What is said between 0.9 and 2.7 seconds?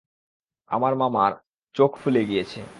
মামার চোখ মুখ ফুলে গিয়েছে।